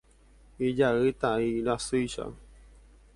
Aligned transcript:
Ijay 0.67 1.09
tãi 1.21 1.47
rasýicha. 1.67 2.25